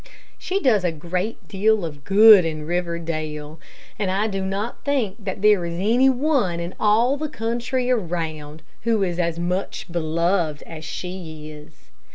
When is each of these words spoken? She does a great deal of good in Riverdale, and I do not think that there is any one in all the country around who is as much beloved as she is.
She 0.39 0.59
does 0.59 0.83
a 0.83 0.91
great 0.91 1.47
deal 1.47 1.85
of 1.85 2.03
good 2.03 2.43
in 2.43 2.65
Riverdale, 2.65 3.59
and 3.99 4.09
I 4.09 4.25
do 4.25 4.43
not 4.43 4.83
think 4.83 5.23
that 5.23 5.43
there 5.43 5.63
is 5.63 5.75
any 5.75 6.09
one 6.09 6.59
in 6.59 6.73
all 6.79 7.17
the 7.17 7.29
country 7.29 7.91
around 7.91 8.63
who 8.81 9.03
is 9.03 9.19
as 9.19 9.37
much 9.37 9.85
beloved 9.91 10.63
as 10.63 10.83
she 10.83 11.51
is. 11.51 11.91